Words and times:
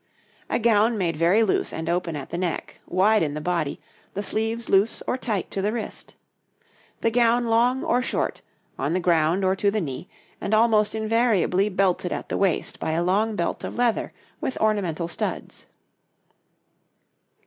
A 0.49 0.57
gown 0.57 0.97
made 0.97 1.15
very 1.15 1.43
loose 1.43 1.71
and 1.71 1.87
open 1.87 2.15
at 2.15 2.31
the 2.31 2.37
neck, 2.39 2.81
wide 2.87 3.21
in 3.21 3.35
the 3.35 3.39
body, 3.39 3.79
the 4.15 4.23
sleeves 4.23 4.67
loose 4.67 5.03
or 5.05 5.15
tight 5.15 5.51
to 5.51 5.61
the 5.61 5.71
wrist. 5.71 6.15
The 7.01 7.11
gown 7.11 7.45
long 7.45 7.83
or 7.83 8.01
short, 8.01 8.41
on 8.79 8.93
the 8.93 8.99
ground 8.99 9.45
or 9.45 9.55
to 9.55 9.69
the 9.69 9.79
knee, 9.79 10.09
and 10.41 10.55
almost 10.55 10.95
invariably 10.95 11.69
belted 11.69 12.11
at 12.11 12.29
the 12.29 12.37
waist 12.39 12.79
by 12.79 12.93
a 12.93 13.03
long 13.03 13.35
belt 13.35 13.63
of 13.63 13.75
leather 13.75 14.11
with 14.39 14.57
ornamental 14.57 15.07
studs. 15.07 15.67